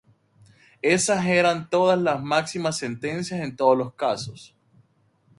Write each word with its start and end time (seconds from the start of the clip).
Esas 0.81 1.23
eran 1.27 1.69
todas 1.69 2.01
las 2.01 2.19
máximas 2.23 2.75
sentencias 2.79 3.39
en 3.39 3.55
todos 3.55 3.77
los 3.77 3.93
casos. 3.93 4.55